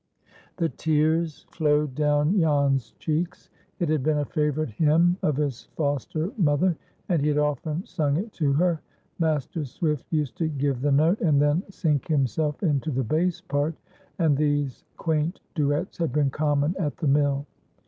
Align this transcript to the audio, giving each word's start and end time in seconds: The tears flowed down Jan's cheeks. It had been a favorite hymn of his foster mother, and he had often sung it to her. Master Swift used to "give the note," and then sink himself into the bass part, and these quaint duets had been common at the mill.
The 0.57 0.67
tears 0.69 1.45
flowed 1.51 1.93
down 1.93 2.35
Jan's 2.39 2.93
cheeks. 2.97 3.51
It 3.77 3.87
had 3.87 4.01
been 4.01 4.17
a 4.17 4.25
favorite 4.25 4.71
hymn 4.71 5.15
of 5.21 5.37
his 5.37 5.65
foster 5.75 6.31
mother, 6.39 6.75
and 7.07 7.21
he 7.21 7.27
had 7.27 7.37
often 7.37 7.85
sung 7.85 8.17
it 8.17 8.33
to 8.33 8.51
her. 8.53 8.81
Master 9.19 9.63
Swift 9.63 10.07
used 10.11 10.35
to 10.37 10.47
"give 10.47 10.81
the 10.81 10.91
note," 10.91 11.21
and 11.21 11.39
then 11.39 11.61
sink 11.69 12.07
himself 12.07 12.63
into 12.63 12.89
the 12.89 13.03
bass 13.03 13.41
part, 13.41 13.75
and 14.17 14.35
these 14.35 14.83
quaint 14.97 15.39
duets 15.53 15.99
had 15.99 16.11
been 16.11 16.31
common 16.31 16.75
at 16.79 16.97
the 16.97 17.07
mill. 17.07 17.45